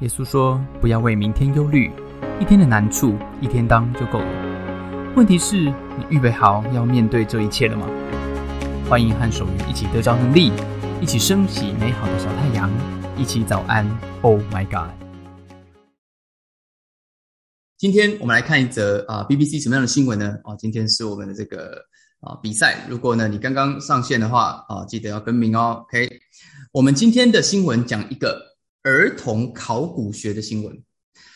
[0.00, 1.90] 耶稣说：“不要为明天忧虑，
[2.40, 5.12] 一天的难处一天当就够了。
[5.16, 7.84] 问题是，你预备好要面对这一切了吗？”
[8.88, 10.52] 欢迎和守愚一起得着能力，
[11.00, 12.70] 一起升起美好的小太阳，
[13.16, 13.84] 一起早安。
[14.22, 14.94] Oh my God！
[17.76, 20.36] 今天我们来看一则啊，BBC 什么样的新闻呢？
[20.44, 21.72] 哦，今天是我们的这个
[22.20, 22.86] 啊比赛。
[22.88, 25.84] 如果呢你刚刚上线的话啊，记得要更名哦。
[25.88, 26.08] OK，
[26.70, 28.46] 我们今天的新闻讲一个。
[28.88, 30.82] 儿童考古学的新闻，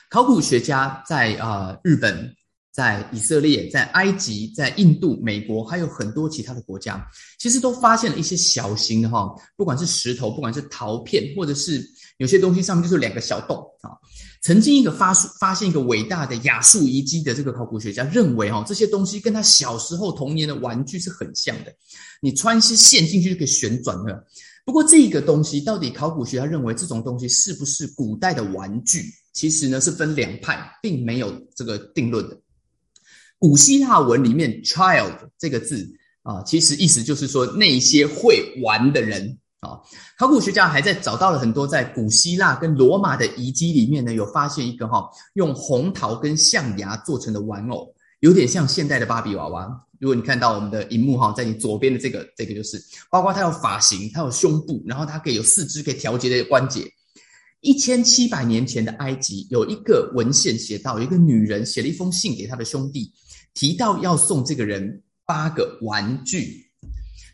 [0.09, 2.35] 考古学家在啊日本、
[2.73, 7.07] 在以色列、在埃及、在印度、美国，还有很多其他的国家，
[7.39, 11.87] 其实都发现了一些小型的哈，不管是石头，不管是陶片，或者是
[12.17, 13.93] 有些东西上面就是两个小洞啊。
[14.41, 21.73] 曾经一个发发现一个伟大的亚述遗迹的这个考古学家认为哈，这些东西跟他小时候童年的玩具是很像的，
[22.23, 24.27] 你穿一些线进去就可以旋转的。
[24.65, 29.03] 不过这个东西到底考古学家认为这种东西是不是古代的玩具？
[29.33, 32.39] 其实呢是分两派，并没有这个定论的。
[33.39, 35.89] 古希腊文里面 “child” 这个字
[36.23, 39.81] 啊，其实意思就是说那些会玩的人啊。
[40.17, 49.87] 考古学家还在找到了很多在古希腊跟罗马的遗迹里面呢，有发现一个哈用红桃跟象牙做成的玩偶，有点像现代的芭比娃娃。
[50.03, 52.77] 如果你看到我们的荧幕哈，在你左边的这个这个就是，
[53.09, 56.85] 包括它有发型，它有胸部，然后它可以有四肢可以调节的关节。
[57.61, 63.13] 一千七百年前的埃及有一个文献写到，一个女人写了一封信给她的兄弟，
[63.55, 66.69] 提到要送这个人八个玩具。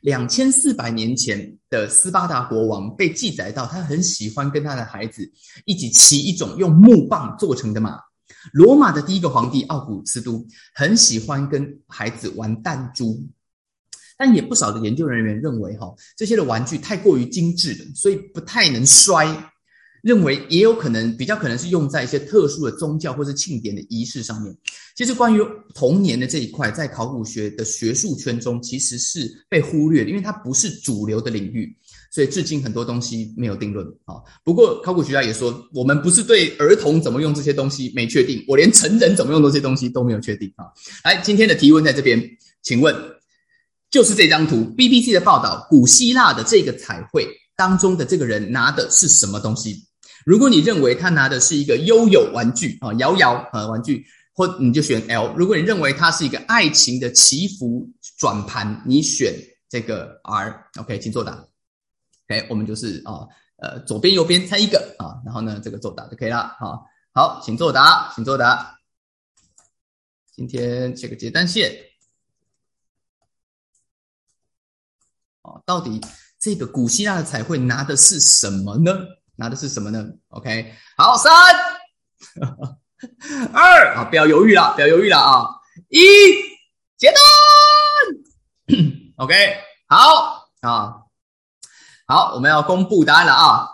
[0.02, 5.32] 两千四百年前的斯巴达国王被记载到，他很喜欢跟他的孩子
[5.64, 7.98] 一起骑一种用木棒做成的马。
[8.52, 13.26] 罗马的第一个皇帝奥古斯都很喜欢跟孩子玩弹珠，
[14.16, 19.52] 但也不少的研究人员认为，哈这些的玩具太过于精致了，所以不太能摔。
[20.00, 24.56] 认为也有可能比较可能是用在一些特殊的宗教或是庆典的仪式上面。
[24.94, 25.40] 其实关于
[25.74, 31.76] 童年的这一块，在考古学的学术圈中其实是被忽略的，因为它不是主流的领域。
[32.10, 34.16] 所以至今很多东西没有定论啊。
[34.44, 40.66] 不过考古学家也说，我们不是对儿童怎么用这些东西没确定，我连成人怎么用这些东西都没有确定啊。
[41.04, 42.22] 来，今天的提问在这边，
[42.62, 42.94] 请问，
[43.90, 47.26] 就是这张图，BBC 的报道，古希腊的这个彩绘
[47.56, 49.84] 当中的这个人拿的是什么东西？
[50.24, 54.04] 如果你认为他拿的是一个悠悠玩具啊，摇摇啊玩具，
[54.34, 55.34] 或你就选 L。
[55.36, 59.34] 如果你认为它是一个爱情的祈福转盘，你选
[59.68, 60.66] 这个 R。
[60.76, 61.44] OK，请作答。
[62.28, 66.78] OK，我们就是啊，呃，左边右边猜一个啊，然后呢，这个作答就可以了啊。
[67.14, 68.78] 好，请作答，请作答。
[70.30, 71.74] 今天这个接单线，
[75.40, 76.00] 哦，到底
[76.38, 78.92] 这个古希腊的彩绘拿的是什么呢？
[79.36, 81.32] 拿的是什么呢？OK，好，三
[83.54, 85.48] 二啊，不要犹豫了，不要犹豫了啊，
[85.88, 85.98] 一
[86.98, 88.76] 接单。
[89.16, 89.56] OK，
[89.86, 91.07] 好啊。
[92.10, 93.68] 好，我们要公布答案了啊！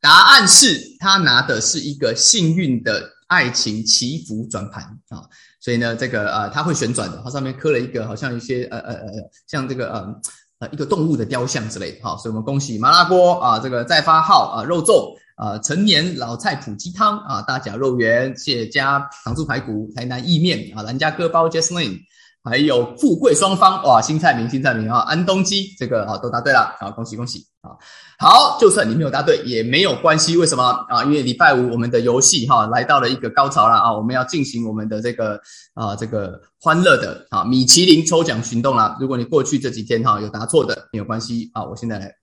[0.00, 5.26] 答案是他拿的是一个幸运的爱情祈福转盘啊，
[5.58, 9.10] 所以呢，这个呃，它会旋转的，它上面刻了一个好像一些呃呃呃，
[9.48, 10.14] 像这个呃
[10.60, 22.02] 呃一个动物的雕像之类的哈，所以我们恭喜麻辣锅啊，这个再发号啊，肉粽啊，成年老菜脯鸡汤啊，大甲肉圆谢家糖醋排骨，台南意面啊，兰家哥包 Jasmine。
[22.42, 27.76] 还有富贵双方哇，新菜名新菜名啊，安东基这个啊都答对了啊，恭喜恭喜啊！
[28.18, 31.04] 好，就算你没有答对也没有关系，为什么啊？
[31.04, 35.38] 因为礼拜五我们的游戏哈来到了一个高潮了啊，我们要进行我们的这个
[35.74, 38.96] 啊这个欢乐的啊米其林抽奖行动了。
[38.98, 42.14] 如果你过去这几天哈有答错的没有关系啊，我现在来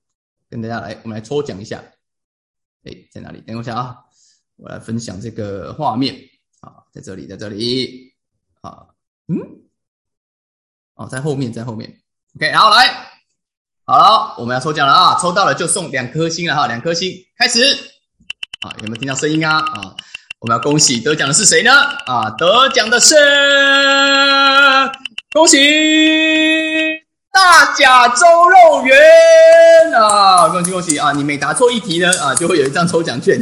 [0.49, 1.83] 跟大家来我们来抽奖一下。
[2.85, 3.39] 哎，在哪里？
[3.41, 3.97] 等我一下啊，
[4.55, 6.15] 我来分享这个画面
[6.61, 8.13] 啊，在这里，在这里
[8.61, 8.87] 啊，
[9.27, 9.66] 嗯。
[10.97, 11.93] 哦，在后面，在后面。
[12.35, 12.89] OK，好，来，
[13.85, 15.17] 好了，我们要抽奖了啊！
[15.21, 17.61] 抽到了就送两颗星了哈，两颗星，开始。
[18.61, 19.59] 啊，有没有听到声音啊？
[19.59, 19.95] 啊，
[20.39, 21.71] 我们要恭喜得奖的是谁呢？
[22.07, 23.15] 啊，得奖的是，
[25.31, 25.57] 恭喜
[27.31, 30.49] 大甲周肉圆啊！
[30.49, 31.11] 恭喜恭喜啊！
[31.11, 33.39] 你每答错一题呢，啊，就会有一张抽奖券。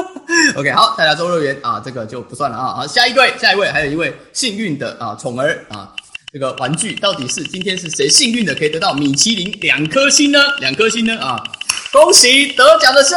[0.56, 2.74] OK，好，大甲周肉圆啊，这个就不算了啊。
[2.74, 5.94] 好，下一位，下一位，还有一位幸运的啊宠儿啊。
[6.30, 10.38] 这个玩具到底是今天是谁幸运的可以得到米其林两颗星呢？
[10.58, 11.18] 两颗星呢？
[11.18, 11.42] 啊，
[11.90, 13.14] 恭喜得奖的是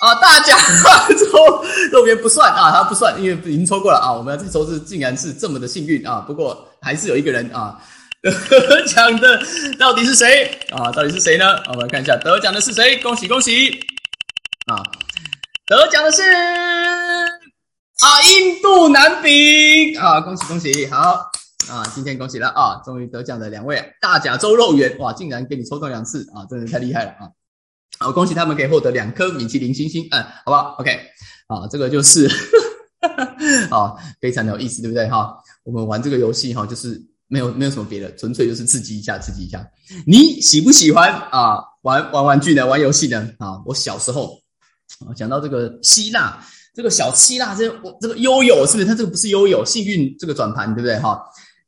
[0.00, 0.56] 啊，大奖
[1.18, 4.12] 抽肉圆不算啊，他不算，因为已经抽过了啊。
[4.12, 7.76] 我们这抽是竟然是这么的幸运啊，不过还是有一个人啊
[8.22, 9.42] 得奖的，
[9.76, 10.92] 到底是谁啊？
[10.92, 11.60] 到底是谁呢？
[11.66, 12.96] 我们来看一下得奖的是谁？
[12.98, 13.80] 恭喜恭喜
[14.66, 14.80] 啊！
[15.66, 16.22] 得奖的是
[18.02, 21.30] 啊，印度男饼啊，恭喜恭喜，好
[21.68, 27.28] 啊，今天恭喜了啊，终于得奖的两位大甲州肉圆，哇，竟然给你抽中两次啊，真的太厉害了啊！
[27.98, 30.98] 好，恭喜他们可以获得两颗米其林星星，嗯，好不好？OK，
[31.48, 32.26] 啊，这个就是
[33.70, 35.36] 啊，非常的有意思，对不对哈？
[35.64, 36.98] 我们玩这个游戏哈，就是
[37.28, 39.62] 没有没有什么别的，纯粹就是刺激一下，刺激一下。
[40.06, 41.58] 你喜不喜欢啊？
[41.82, 42.64] 玩玩玩具呢？
[42.66, 43.30] 玩游戏呢？
[43.38, 44.40] 啊，我小时候。
[45.06, 46.42] 啊，讲到这个希腊，
[46.74, 48.84] 这个小七啦，这我这个悠悠是不是？
[48.84, 50.98] 它这个不是悠悠，幸运这个转盘，对不对？
[50.98, 51.20] 哈，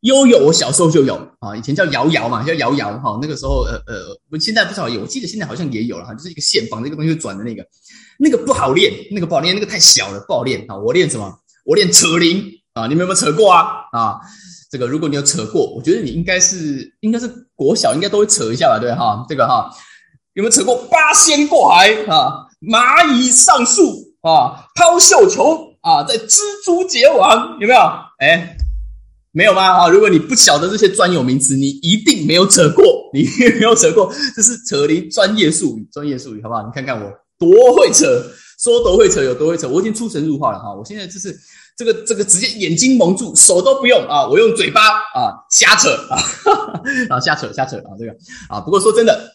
[0.03, 3.19] 悠悠我小时候就有啊，以前叫摇摇嘛，叫摇摇哈。
[3.21, 7.65] 那个时候，呃呃，我现在不知道有，我记得现在好像也有了哈，就是一个线绑着一个东西转的那个，
[8.19, 10.77] 那个不好练，那个不好练，那个太小了，不好练啊。
[10.77, 11.33] 我练什么？
[11.65, 12.45] 我练扯铃
[12.75, 13.67] 啊，你们有没有扯过啊？
[13.93, 14.21] 啊，
[14.71, 19.25] 这个如果你有扯过，我觉得你应该是应该是国小应该都会扯一下吧，对哈？
[19.29, 19.71] 这个哈，
[20.35, 22.47] 有没有扯过八仙过海啊？
[22.61, 27.81] 蚂蚁上树啊，抛绣球啊，在蜘蛛结网有没有？
[28.19, 28.57] 哎，
[29.33, 29.63] 没有吗？
[29.63, 33.25] 啊，如果你不晓得这些专有名词，你一定没有扯过，你
[33.59, 36.63] 没有扯过，这是扯铃专业术语，专业术语，好不好？
[36.63, 38.07] 你看看我多会扯，
[38.63, 40.73] 说多会扯有多会扯，我已经出神入化了哈。
[40.73, 41.37] 我现在就是
[41.77, 44.81] 这个这个直接眼睛蒙住，手都不用啊，我用嘴巴
[45.15, 46.17] 啊瞎扯啊，
[47.11, 48.13] 啊 瞎扯瞎扯啊，这个
[48.49, 49.33] 啊，不过说真的。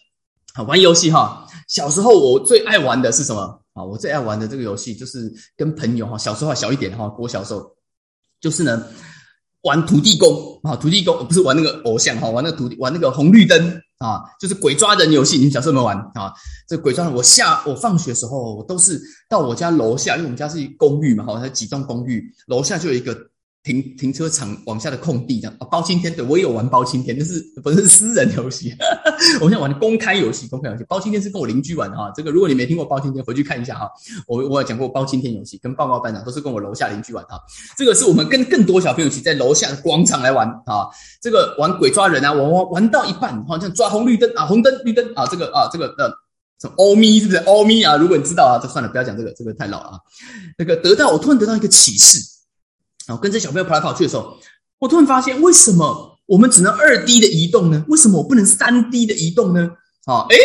[0.66, 3.84] 玩游戏哈，小时候我最爱玩的是什么啊？
[3.84, 7.72] 我最爱玩的这个游戏就是跟朋友哈，小时候小一点哈，我小时候
[8.42, 8.84] 就是呢
[9.62, 15.38] 玩土地公啊，土地公不是玩那个偶像哈，玩那个土地玩那个红绿灯啊，就是鬼抓人游戏。
[15.38, 16.34] 你们小时候有没有玩啊？
[16.68, 23.16] 这鬼抓人，我下我放学的时候，我都是到我家楼下，因为我们家是公寓嘛哈，它几栋公寓，楼下就有一个。
[23.68, 28.74] 停停车场往下的空地这样啊，包青天对我也有玩包青天，但是不是私人游戏，
[29.42, 30.86] 我现在玩的公开游戏，公开游戏。
[30.88, 33.90] 包青天是跟我邻居玩的哈，这个如果你没听过包青天，回去看一下哈。
[34.26, 37.38] 我我有讲过包青天游戏，跟报告班长都是跟我楼下邻居玩哈。
[37.78, 40.88] 这个是我们跟更多小朋友一起在楼下的广场来玩啊。
[41.22, 46.10] 这个玩鬼抓人啊，玩玩玩到一半，好像抓红绿灯啊，红灯绿灯啊，这个啊这个呃，
[46.62, 47.98] 什么欧咪是不是欧咪啊？
[47.98, 50.00] 如果你知道啊，这算了，不要讲这个，这个太老了啊。
[50.58, 52.37] 那个得到我突然得到一个启示。
[53.08, 54.38] 然后跟着小朋友跑来跑去的时候，
[54.80, 57.84] 我突然发现，为什么我们只能二 D 的移动呢？
[57.88, 59.70] 为什么我不能三 D 的移动呢？
[60.06, 60.36] 啊，哎，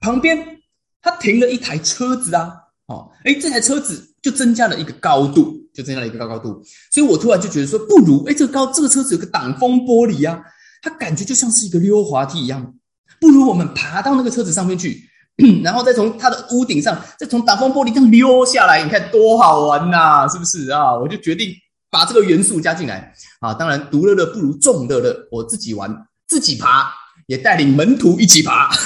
[0.00, 0.58] 旁边
[1.00, 2.52] 他停了一台车子啊，
[2.88, 6.60] 哦，哎，这台车子就增加了一个高度，就增加了一个高高度，
[6.90, 10.42] 所以我突然就觉得说，不如，哎，这个高这个车子有个挡风玻璃啊，
[10.82, 12.74] 它感觉就像是一个溜滑梯一样，
[13.20, 15.08] 不如我们爬到那个车子上面去，
[15.62, 20.96] 然后再从它的屋顶上，再从挡风玻璃这样溜下来，你看多好玩呐，是不是啊？
[20.98, 21.54] 我就决定。
[21.90, 23.54] 把这个元素加进来啊！
[23.54, 25.16] 当然，独乐乐不如众乐乐。
[25.30, 26.92] 我自己玩，自己爬，
[27.26, 28.70] 也带领门徒一起爬。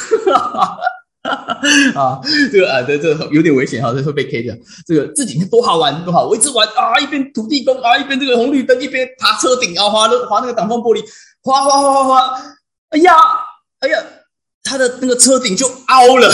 [1.94, 2.20] 啊，
[2.50, 4.54] 这个啊，这这有点危险哈，这会被 K 掉。
[4.86, 6.26] 这个自己多好玩，多好！
[6.26, 11.04] 我一直玩啊，一边土地公啊，一边这个红绿灯，一边爬车顶啊，滑那滑那个挡风玻璃，
[11.42, 12.42] 滑滑滑滑滑。
[12.90, 13.12] 哎呀，
[13.80, 13.98] 哎呀，
[14.62, 16.30] 他的那个车顶就凹了，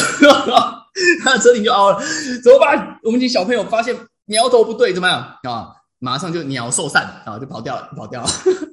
[1.25, 2.01] 他的车顶就凹了，
[2.43, 2.99] 怎么办？
[3.03, 3.97] 我们这小朋友发现
[4.27, 5.69] 苗头不对，怎么样啊？
[6.07, 8.29] 马上就鸟兽散啊，就跑掉了，跑掉了，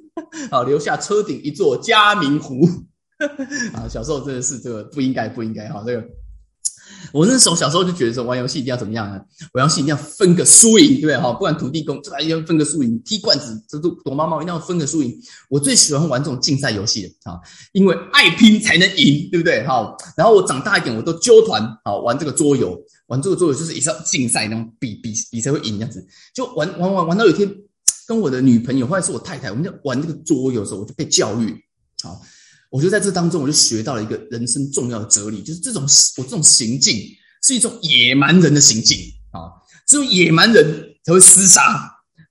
[0.56, 2.64] 啊，留下车顶一座嘉明湖
[3.74, 3.90] 啊。
[3.90, 5.84] 小时候真的是这个不应该，不应该哈。
[5.84, 6.08] 这个
[7.12, 9.20] 我那时候小时候就觉得说，玩游戏一定要怎么样呢？
[9.54, 11.34] 玩游戏一定要分个输赢，对不对哈？
[11.34, 15.14] 不管土地公，这一定要分个输赢；踢罐子，这都躲猫猫，一定要分个输赢。
[15.50, 17.40] 我最喜欢玩这种竞赛游戏的啊，
[17.74, 19.66] 因为爱拼才能赢，对不对？
[19.66, 22.80] 哈，然后我长大一点，我都揪团啊玩这个桌游。
[23.08, 27.54] 玩这个桌游就是也是要竞赛那种比比比才会赢这样子，就玩玩玩玩到有一天
[28.08, 31.54] 跟我的女朋友或者是我太太，我们在玩这个桌游的时候，我就被教育，
[32.02, 32.22] 好，
[32.74, 35.84] 我就在这当中我就学到了一个人生重要的哲理，就是这种
[36.18, 36.98] 我这种行径
[37.44, 38.98] 是一种野蛮人的行径
[39.30, 39.54] 啊，
[39.86, 40.66] 只有野蛮人
[41.04, 41.62] 才会厮杀，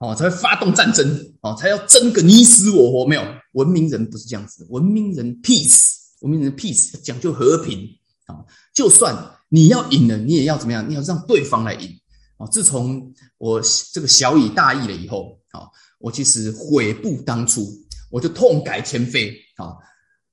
[0.00, 3.22] 哦，才会发动战争，哦，才要争个你死我活，没有
[3.52, 7.88] 文明人不是这样子，文明人 peace，文明人 peace 讲究和平
[8.26, 8.42] 啊，
[8.75, 9.38] 就算。
[9.54, 10.88] 你要赢了，你也要怎么样？
[10.88, 12.00] 你要让对方来赢
[12.38, 12.46] 啊！
[12.46, 13.61] 自从我
[13.92, 15.68] 这个小以大义了以后啊，
[15.99, 17.70] 我其实悔不当初，
[18.11, 19.76] 我就痛改前非啊，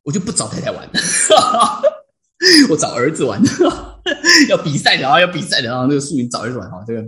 [0.09, 0.89] 我就不找太太玩，
[2.71, 3.39] 我找儿子玩，
[4.49, 7.05] 要比赛的啊，要比赛的啊，那个输赢找儿子玩哈，这个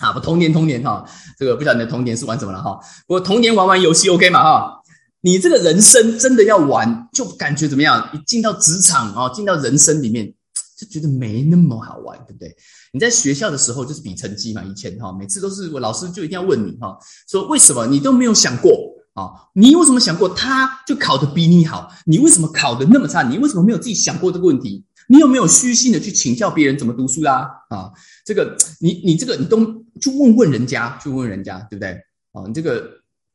[0.00, 1.02] 啊，不童年童年哈，
[1.38, 2.78] 这个不晓得你的童年是玩什么了哈？
[3.08, 4.82] 我童年玩玩游戏 OK 嘛哈？
[5.22, 8.10] 你这个人生真的要玩，就感觉怎么样？
[8.12, 10.34] 一进到职场啊，进到人生里面。
[10.78, 12.54] 就觉得没那么好玩，对不对？
[12.92, 16.98] 你在学校的时候就是比成绩嘛，以前哈，每次都是我老师就一定要问你哈，
[17.30, 18.85] 说为什么你都没有想过
[19.16, 19.48] 啊？
[19.54, 21.90] 你为什么想过他就考得比你好？
[22.04, 23.22] 你为什么考得那么差？
[23.22, 24.84] 你为什么没有自己想过这个问题？
[25.08, 27.48] 你有没有虚心的去请教别人怎么读书啦？
[27.70, 27.90] 啊，
[28.24, 29.64] 这个你你这个你都
[30.00, 31.90] 去问问人家，去问问人家，对不对？
[32.32, 32.88] 啊，你这个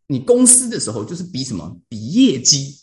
[0.07, 1.77] 你公司的时候就是比什么？
[1.87, 2.75] 比业绩，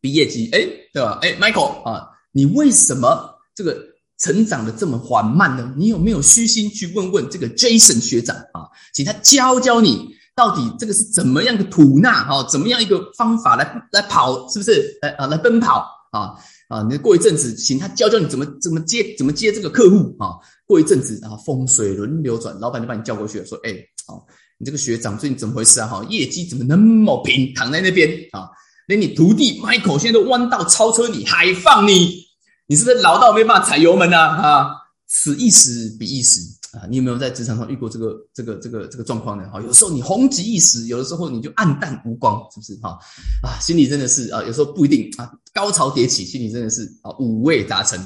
[0.00, 0.60] 比业绩，哎，
[0.92, 1.18] 对吧？
[1.20, 3.76] 哎，Michael 啊，你为什么这个
[4.18, 5.74] 成长的这么缓慢呢？
[5.76, 10.11] 你有没有虚心去问问这个 Jason 学长啊，请他教教你？
[10.34, 12.24] 到底这个是怎么样的吐纳？
[12.24, 14.48] 哈，怎么样一个方法来来跑？
[14.48, 14.98] 是不是？
[15.02, 16.34] 来啊，来奔跑啊
[16.68, 16.82] 啊！
[16.88, 20.36] 你过一阵子，请他教教你怎么怎么接怎么接这个客户啊。
[20.66, 23.72] 过一阵子啊，风水轮流转，老板就把你叫过去了，说：“哎，
[24.08, 24.24] 哦，
[24.56, 25.86] 你这个学长最近怎么回事啊？
[25.86, 28.48] 哈，业绩怎么那么平，躺在那边啊？
[28.86, 32.24] 连你徒弟 Michael 现在都弯道超车你，还放你？
[32.68, 34.16] 你是不是老到没办法踩油门呢？
[34.18, 34.70] 啊，
[35.06, 36.40] 此一时彼一时。”
[36.72, 39.46] 啊，你有没有在职场上遇过这个这个这个这个状况呢？
[39.50, 42.74] 哈，有时候你红极一时，有的时候你就黯淡无光，是不是？
[42.76, 42.98] 哈，
[43.42, 48.00] 啊，心里真的是啊，有时候不一定啊，高潮迭起，心里真的是啊，五味杂陈。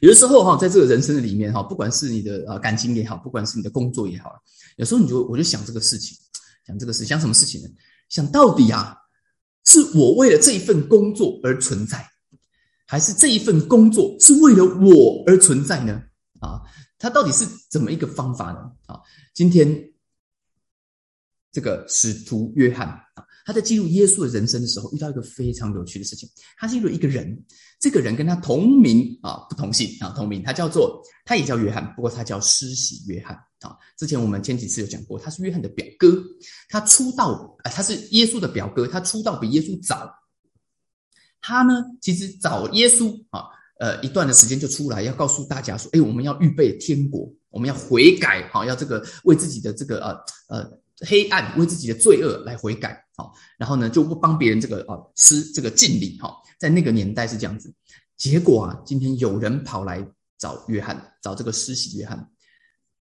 [0.00, 4.30] 有的时候哈，在这个人生的里面哈，不管是你的啊感情也好，不管是你的工作也好，
[4.76, 6.16] 有时候你就我就想这个事情，
[6.64, 7.68] 想这个事，想什么事情呢？
[8.08, 8.96] 想到底啊，
[9.64, 12.08] 是我为了这一份工作而存在，
[12.86, 16.00] 还是这一份工作是为了我而存在呢？
[16.38, 16.62] 啊？
[17.00, 18.70] 他到底是怎么一个方法呢？
[18.86, 19.00] 啊，
[19.32, 19.66] 今天
[21.50, 26.28] 这个使徒约翰啊，他在记录耶稣的人生的时候，遇到一个非常有趣的事情。
[26.58, 27.42] 他记录一个人，
[27.80, 30.42] 这个人跟他同名啊，不同姓啊，同名。
[30.42, 33.74] 他叫做，他也叫约翰，不过他叫施洗约翰啊。
[33.96, 36.22] 之前我们前几次有讲过，他是约翰的表哥。
[36.68, 40.14] 他出道啊，他是耶稣的表哥，他出道比耶稣早。
[41.40, 43.48] 他呢，其实找耶稣啊。
[43.80, 50.20] 呃，一段的时间就出来，要告诉大家说，哎，我们要预备天国，我们要悔改，好，要这个为自己的这个呃
[50.50, 50.70] 呃
[51.08, 57.72] 黑暗，为自己的罪恶来悔改，好，然后呢，就不帮别人这个啊施这个敬礼，哈，在那个年代是这样子。
[58.18, 60.06] 结果啊，今天有人跑来
[60.38, 62.30] 找约翰，找这个施洗约翰，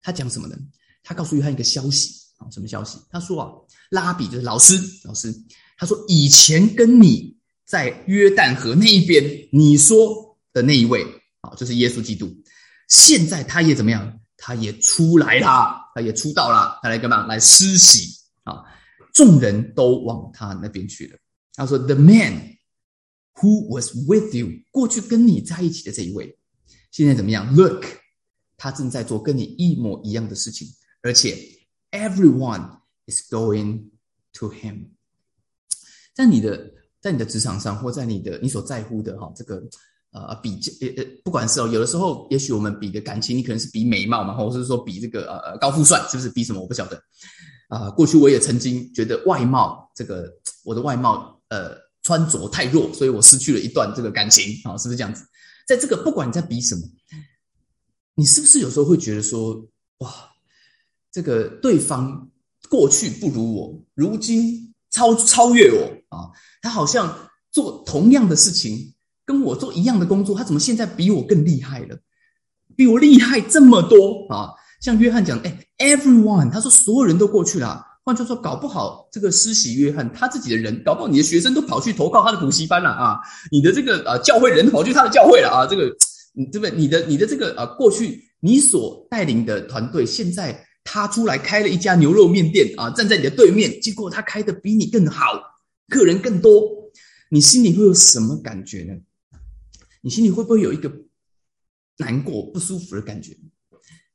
[0.01, 0.57] 他讲什么呢？
[1.03, 2.97] 他告诉约翰一个消息啊，什么消息？
[3.11, 3.51] 他说啊，
[3.91, 5.31] 拉比就是老师，老师，
[5.77, 10.24] 他说以前跟你在约旦河那一边，你说。
[10.55, 11.03] 的那一位
[11.41, 12.33] 啊，就是耶稣基督。
[12.87, 14.19] 现在他也怎么样？
[14.37, 17.25] 他也出来了，他也出道了，他来干嘛？
[17.25, 18.63] 来施洗啊！
[19.13, 21.17] 众人都往他那边去了。
[21.53, 22.57] 他说：“The man
[23.33, 26.37] who was with you，过去跟你在一起的这一位，
[26.91, 27.85] 现在怎么样？Look，
[28.57, 30.67] 他正在做跟你一模一样的事情，
[31.01, 31.37] 而且
[31.91, 33.89] everyone is going
[34.33, 34.89] to him。
[36.13, 39.63] 在你的在你的职场上，或在你的你所在乎的哈这个。”
[40.15, 46.61] 呃，比呃呃，不管是哦，有的时候，也许我们比的感情，你可能是比美貌嘛，或者是说比这个呃高富帅，是不是比什么？
[46.61, 47.03] 我不晓得。
[47.67, 50.31] 啊，过去我也曾经觉得外貌这个
[50.63, 55.25] 我的外貌呃穿着太弱，所以我失去了一段这个感情啊，是不是这样子？
[55.67, 56.83] 在这个不管你在比什么，
[58.13, 59.67] 你是不是有时候会觉得说，
[59.97, 60.09] 哇，
[61.11, 62.29] 这个对方
[62.69, 66.31] 过去不如我，如今超超越我啊，
[66.61, 68.94] 他好像做同样的事情。
[69.25, 71.97] 跟我做一样的工作，他怎么现在比我更厉害了？
[72.75, 74.49] 比我厉害这么多啊！
[74.81, 77.81] 像约翰讲，哎，everyone，他说所有人都过去了。
[78.03, 83.17] 换句话说，搞不好这个施洗约翰他自己的人，搞不好你的学生都跑去投靠他的补习班了啊！
[83.49, 85.65] 你的这个啊教会人跑去他的教会了啊！
[85.65, 85.89] 这个，
[86.51, 86.71] 对不对？
[86.71, 95.41] 你的你的这个啊过去你所带领的团队，现在他出来开了一家牛肉面店啊，站在你的对面，结果他开的比你更好，
[95.89, 96.61] 客人更多，
[97.31, 98.93] 你心里会有什么感觉呢？
[100.05, 101.03] 你心里会不会有一个
[101.97, 103.35] 难过、不舒服的感觉？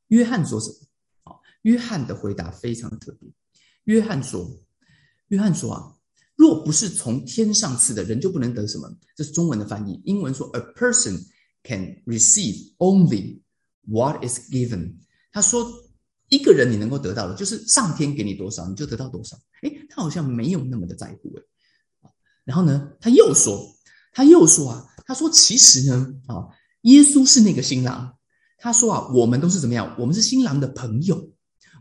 [0.07, 0.87] 约翰说什么？
[1.23, 3.29] 啊，约翰的回答非常的特别。
[3.83, 4.49] 约翰说
[5.27, 5.93] ：“约翰说啊，
[6.37, 10.01] 若不是从天上赐的，人就不能得什么。”这是中文的翻译。
[10.05, 11.25] 英文说：“A person
[11.61, 13.41] can receive only
[13.81, 14.93] what is given。”
[15.33, 15.69] 他说
[16.31, 21.43] ：“一个人你能够得到的，就是上天给你多少，你就得到多少。”诶，他好像没有那么的在乎诶。
[22.45, 23.75] 然后呢，他又说，
[24.11, 24.87] 他又说啊。
[25.03, 26.47] 他说：“其实呢，啊，
[26.83, 28.15] 耶稣是那个新郎。
[28.57, 29.93] 他说啊，我们都是怎么样？
[29.99, 31.33] 我们是新郎的朋友，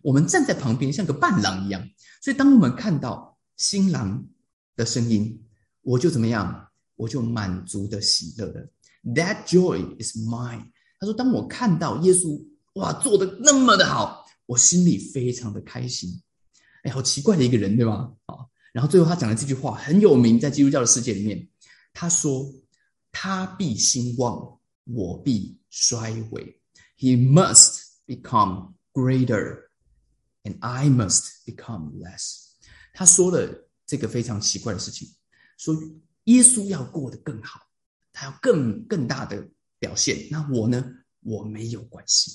[0.03, 1.81] 我们站在旁边像个伴郎一样。
[2.21, 4.27] 所以，当我们看到新郎
[4.75, 5.45] 的声音，
[5.83, 6.67] 我就怎么样？
[6.97, 8.69] 我就满足的喜乐的。
[9.05, 10.65] That joy is mine。
[10.99, 12.43] 他说，当我看到耶稣
[12.75, 16.21] 哇做的那么的好，我心里非常的开心。
[16.83, 18.11] 哎，好奇怪的一个人，对吧？
[18.27, 18.35] 啊，
[18.73, 21.49] 然后最后他讲的这句话很有名，在基督教的世界里面，
[21.93, 22.53] 他说。”
[23.13, 26.61] 他必兴旺，我必衰微。
[26.97, 29.69] He must become greater,
[30.45, 32.51] and I must become less。
[32.95, 35.13] 他说了这个非常奇怪的事情，
[35.59, 35.75] 说
[36.27, 37.63] 耶稣要过得更好，
[38.13, 39.45] 他要更更大的
[39.81, 40.85] 表现，那我呢？
[41.23, 42.31] 我没有关系。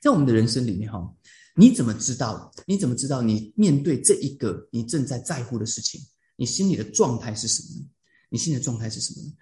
[0.00, 1.14] 在我们的人生里面，哈，
[1.54, 2.50] 你怎么知道？
[2.66, 6.00] 你怎么知道你面对这一个你正在在乎的事情，
[6.36, 7.90] 你心里的状态是什么呢？
[8.36, 9.32] 你现在的状态是什么呢？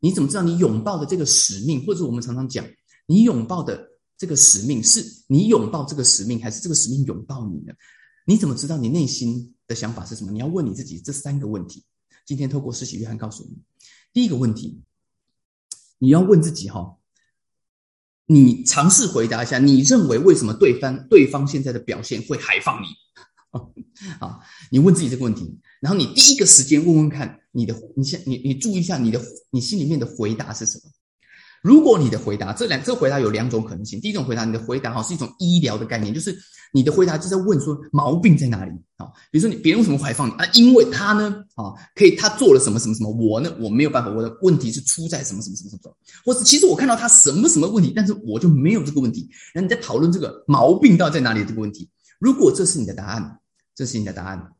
[0.00, 2.66] 你怎么知道你拥抱的这个使命，或者我们常常讲，
[3.06, 3.82] 你拥抱的
[4.18, 7.72] 这个使命，是你拥抱这个使命，还是这个使命拥抱你呢？
[8.26, 10.30] 你怎么知道你内心的想法是什么？
[10.30, 11.82] 你要问你自己这三个问题。
[12.26, 13.56] 今天透过施洗约翰告诉你，
[14.12, 14.82] 第一个问题，
[15.98, 16.98] 你要问自己哈，
[18.26, 22.86] 你尝试回答一下，你认为为什么对方对方现在的表现会海放你？
[24.20, 24.40] 啊，
[24.70, 29.20] 你问自己这个问题，然后你第一个时间问问看你的，你先你你注意一下你的
[29.50, 30.84] 你心里面的回答是什么？
[31.60, 36.36] 如果你的回答这两这回答有两种可能性，第一种回答你的回答哈是一种医疗的概念，就是
[36.72, 39.06] 你的回答就在问说毛病在哪里啊？
[39.30, 40.46] 比如说你别人为什么怀放你啊？
[40.54, 49.28] 因为他呢啊可以他做了什么什么什么，我呢我没有办法，我的问题是出在什么什么什么什么，或是其实我看到他什么什么问题，但是我就没有这个问题。
[49.54, 51.88] 那你在讨论这个毛病到底在哪里这个问题？
[52.18, 53.38] 如果这是你的答案，
[53.74, 54.52] 这是你的答案，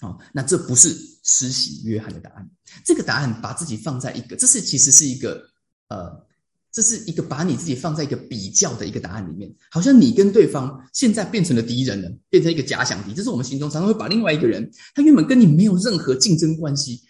[0.00, 2.48] 好，那这不是施洗约翰的答案。
[2.84, 5.42] 这个答案把自己放在一个，这是其实是一个
[5.88, 6.26] 呃。
[6.70, 13.14] 这是一个把你自己放在一个比较的一个答案里面，好像你跟对方现在变成了敌人了，变成一个假想敌。
[13.14, 17.00] 这是我们心中常常会把另外一个人，他原本跟你没有任何竞争关系，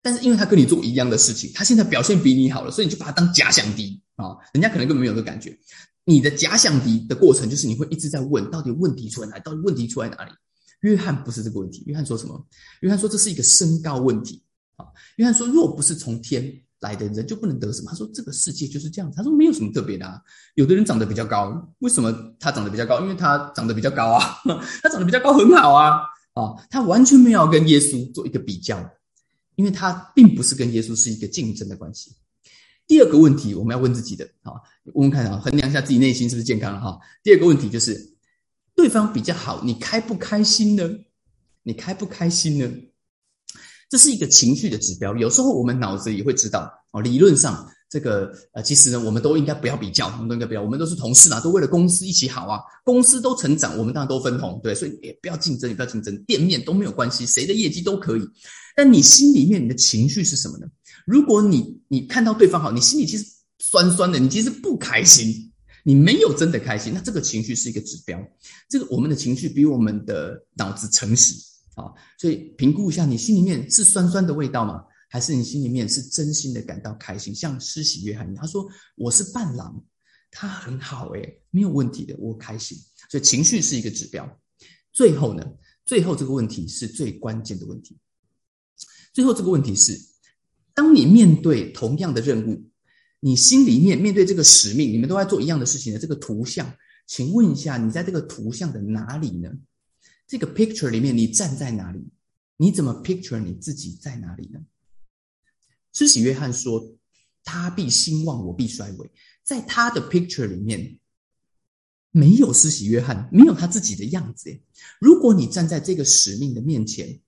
[0.00, 4.34] 但是因为他跟你做一样的事情，他现在表现比你好了，所以你就把他当假想敌啊。
[4.54, 5.56] 人家可能根本没有这个感觉。
[6.04, 9.42] 你的假想敌的过程就是你会一直在问，到底问题出在哪里？
[9.44, 10.32] 到底问题出在哪里？
[10.82, 11.82] 约翰不是这个问题。
[11.86, 12.46] 约翰说什么？
[12.82, 14.40] 约翰说这是一个身高问题
[14.76, 14.86] 啊。
[15.16, 16.62] 约翰说，若不是从天。
[16.82, 17.92] 来的人就不能得什么？
[17.92, 19.08] 他说这个世界就是这样。
[19.14, 20.04] 他说没有什么特别的。
[20.04, 20.20] 啊。
[20.56, 23.00] 有的人长得比较高，为什么他长得比较高？
[23.02, 24.40] 因为他长得比较高啊，
[24.82, 26.00] 他长得比较高很好啊
[26.34, 26.58] 啊！
[26.68, 28.84] 他完全没有跟耶稣做一个比较，
[29.54, 32.16] 因为他并不是跟耶稣是一个竞争的关系。
[32.88, 34.54] 第二个问题我们要问自己的啊，
[34.86, 36.98] 问问看啊，衡量一下自己内心是不是健康了哈。
[37.22, 38.11] 第二个问题就是，
[38.74, 40.88] 对方比较好，你开不开心呢？
[41.62, 42.70] 你开不开心呢？
[43.88, 47.02] 这是一个情绪的指标，有时候我们脑子也会知道哦。
[47.02, 58.22] 理论上，这个呃，其实呢，我们都应该不要比较，我们都应该不要，我们都是同事嘛，都为了公司一起好啊，公司都成长，我们当然都分红，对，所以也不要竞争，也不要竞争，店面都没有关系，谁的业绩都可以。
[58.74, 60.66] 但你心里面你的情绪是什么呢？
[61.04, 63.26] 如果你你看到对方好，你心里其实
[63.58, 65.51] 酸酸的，你其实不开心，
[65.82, 68.18] 你没有真的开心，那这个情绪是一个指标。
[68.68, 71.34] 这个我们的情绪比我们的脑子诚实。
[71.74, 74.84] 啊，所以评估一下，你心里面是酸酸的味道吗？
[75.08, 77.34] 还是你心里面是真心的感到开心？
[77.34, 79.82] 像施洗约翰，他说我是伴郎，
[80.30, 82.76] 他很好诶，没有问题的，我开心。
[83.10, 84.38] 所以情绪是一个指标。
[84.92, 85.42] 最后呢，
[85.86, 87.96] 最后这个问题是最关键的问题。
[89.14, 89.98] 最后这个问题是，
[90.74, 92.62] 当你面对同样的任务，
[93.24, 96.74] 你心里面面对这个使命，你们都在做一样的事情的这个图像，
[97.06, 99.48] 请问一下，你在这个图像的哪里呢？
[100.26, 102.04] 这个 picture 里面，你站在哪里？
[102.56, 104.58] 你怎么 picture 你自己在哪里呢？
[105.92, 106.96] 施洗约翰说
[107.44, 109.10] ：“他必兴旺，我必衰微。”
[109.44, 110.98] 在他的 picture 里面，
[112.10, 114.60] 没有施洗约翰，没有他自己的样子。
[115.00, 117.20] 如果你站在这个使命的面前，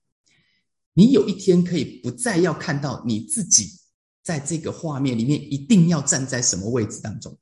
[0.93, 3.79] 你有一天可以不再要看到你自己
[4.25, 7.37] 在这个画面里面一定要站在什么位置当中，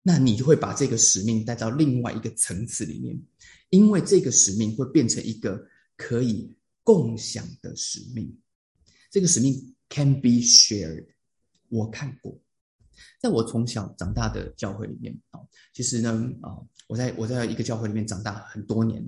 [0.00, 3.20] 那你就会把这个使命带到另外一个层次里面。
[3.68, 5.66] 因为这个使命会变成一个
[5.96, 8.32] 可以共享的使命，
[9.10, 11.06] 这个使命 can be shared。
[11.68, 12.38] 我看过，
[13.20, 15.40] 在我从小长大的教会里面啊，
[15.72, 19.04] 其实呢啊，我在我在一个教会里面长大很多年，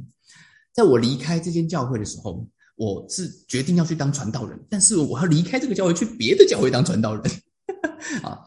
[0.72, 2.44] 在我离开这间教会的时候，
[2.76, 7.22] 我是决定要去当传道人，但是我要离开这个教会去别的教会当传道人
[8.22, 8.40] 啊。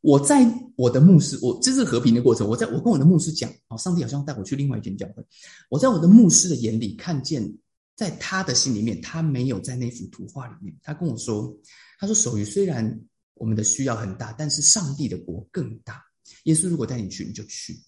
[0.00, 2.48] 我在我的牧师，我这是和平的过程。
[2.48, 5.24] 我在我跟我的牧师讲，哦，上帝好像带我去另外一间教会。
[5.68, 7.56] 我在我的牧师的眼里看见，
[7.94, 10.76] 在他的心里面，他没有在那幅图画里面。
[10.82, 11.56] 他跟我说，
[12.00, 13.00] 他说：“手语虽然
[13.34, 16.02] 我们的需要很大，但是上帝的国更大。
[16.44, 17.78] 耶稣如果带你去，你就去。”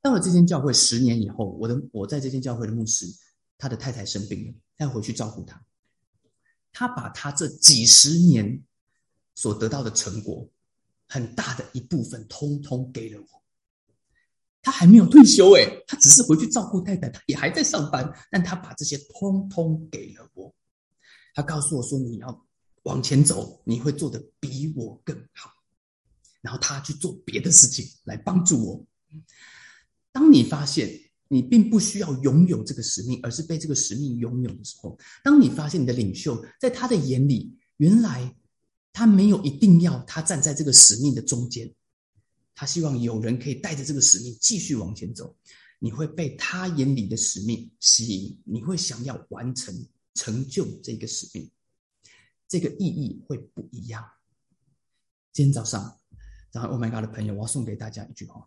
[0.00, 3.06] 到了这间教会十年以后，我的我在这间教会的牧师，
[3.62, 5.64] 他的太太生病了，他要回去照顾他。
[6.72, 8.60] 他把他这几十年
[9.36, 10.50] 所得到的成果。
[11.06, 13.42] 很大的一部分通通给了我，
[14.62, 20.54] 他还没有退休诶，他只是回去照顾太太，他也还在上班，但他把这些通通给了我。
[21.34, 22.46] 他告诉我说：“你要
[22.84, 25.52] 往前走，你会做的比我更好。”
[26.40, 28.86] 然后他去做别的事情来帮助我。
[30.12, 30.98] 当你发现
[31.32, 38.36] 你并不需要拥有这个使命，而是被这个使命拥有的时候，当你发现你的领袖在他的眼里原来。
[38.94, 41.74] 他没有一定要他站在这个使命的中间，
[42.54, 45.34] 他希望有人可以带着这个使命继续往前走。
[45.78, 49.74] 你会被他眼里的使命吸引，你会想要完成、
[50.12, 51.50] 成就这个使命，
[52.46, 54.04] 这个意义会不一样。
[55.32, 55.98] 今天早上，
[56.52, 58.46] 然后 Oh my God 的朋友，我要送给大家一句话：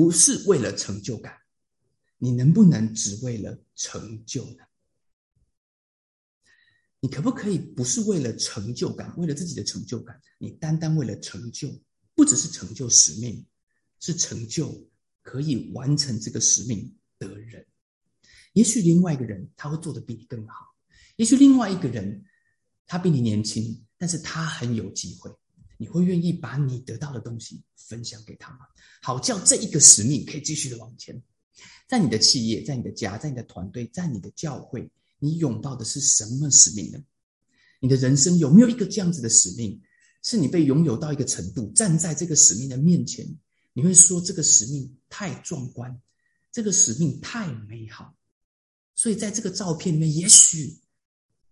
[0.00, 1.36] 不是为了成就感，
[2.16, 4.64] 你能不能只为了成就呢？
[7.00, 11.68] 你可不可以不是为了成就感，为了自己的成就感，你单单为了成就，
[12.14, 13.44] 不只是成就使命？
[14.00, 14.88] 是成就
[15.20, 17.66] 可以完成这个使命的人，
[18.54, 20.54] 也许另外一个人他会做的比你更好，
[21.16, 22.24] 也许另外一个人
[22.86, 25.30] 他比你年轻，但是他很有机会，
[25.80, 28.66] 你会愿意把你得到的东西分享给他吗？
[29.00, 31.22] 好叫这一个使命可以继续的往前，
[31.88, 37.02] 在你的企业，在你的家，在你的团队，在你的教会，你拥抱的是什么使命呢？
[37.80, 39.80] 你的人生有没有一个这样子的使命，
[40.22, 43.26] 是你被拥有到一个程度，站在这个使命的面前？
[43.72, 45.98] 你会说这个使命太壮观，
[46.52, 48.14] 这个使命太美好，
[48.94, 50.78] 所以在这个照片里面，也许，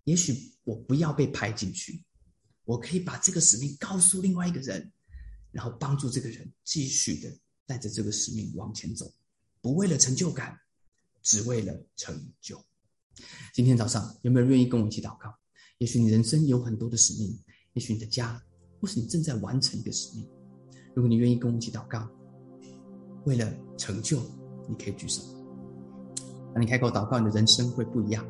[0.03, 2.03] 也许我不要被拍进去，
[2.69, 4.91] 我可以把这个使命告诉另外一个人，
[5.51, 7.27] 然后帮助这个人继续的
[7.65, 9.11] 带着这个使命往前走，
[9.59, 10.55] 不为了成就感，
[11.23, 12.63] 只为了成就。
[13.55, 15.33] 今天早上有没有人愿意跟我一起祷告？
[15.79, 17.35] 也许你人生有很多的使命，
[17.73, 18.39] 也许你的家，
[18.79, 20.29] 或是你正在完成一个使命。
[20.93, 22.07] 如果你愿意跟我一起祷告，
[23.25, 24.21] 为了成就，
[24.67, 25.23] 你可以举手。
[26.53, 28.23] 那你开口祷告，你的人生会不一样。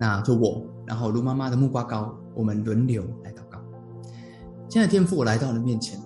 [0.00, 3.58] 那就我，然后卢妈妈的木瓜膏，我们轮流来祷告。
[4.68, 5.98] 现在天父，我来到你的面前，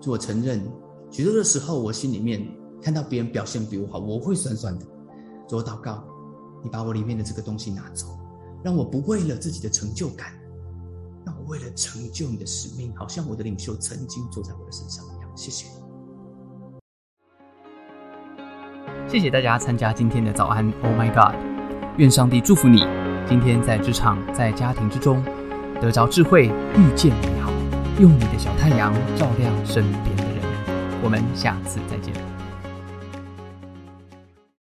[0.00, 0.62] 就我承认，
[1.10, 2.46] 许多的时候，我心里面
[2.80, 4.86] 看到别人表现比我好，我会酸酸的。
[5.48, 6.04] 主我祷告，
[6.62, 8.06] 你把我里面的这个东西拿走，
[8.62, 10.32] 让我不为了自己的成就感。
[11.24, 15.30] 让我为了成就你的使命，好像我的领袖曾经坐在我的身上一样。
[15.36, 15.66] 谢谢，
[19.06, 20.68] 谢谢大家参加今天的早安。
[20.82, 21.36] Oh my God！
[21.96, 22.80] 愿上帝祝福你，
[23.28, 25.22] 今天在职场、在家庭之中
[25.82, 27.50] 得着智慧，遇见美好，
[27.98, 30.40] 用你的小太阳照亮身边的人。
[31.02, 32.31] 我们下次再见。